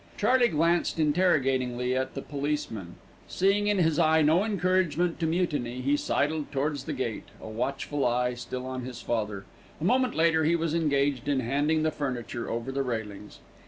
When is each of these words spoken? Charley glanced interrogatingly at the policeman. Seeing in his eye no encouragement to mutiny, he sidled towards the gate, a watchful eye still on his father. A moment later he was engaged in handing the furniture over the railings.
Charley 0.17 0.47
glanced 0.47 0.97
interrogatingly 0.97 1.95
at 1.95 2.15
the 2.15 2.23
policeman. 2.23 2.95
Seeing 3.27 3.67
in 3.67 3.77
his 3.77 3.99
eye 3.99 4.23
no 4.23 4.43
encouragement 4.43 5.19
to 5.19 5.27
mutiny, 5.27 5.79
he 5.81 5.95
sidled 5.95 6.51
towards 6.51 6.85
the 6.85 6.93
gate, 6.93 7.25
a 7.39 7.47
watchful 7.47 8.03
eye 8.03 8.33
still 8.33 8.65
on 8.65 8.81
his 8.83 8.99
father. 9.03 9.45
A 9.79 9.83
moment 9.83 10.15
later 10.15 10.43
he 10.43 10.55
was 10.55 10.73
engaged 10.73 11.27
in 11.27 11.41
handing 11.41 11.83
the 11.83 11.91
furniture 11.91 12.49
over 12.49 12.71
the 12.71 12.81
railings. 12.81 13.41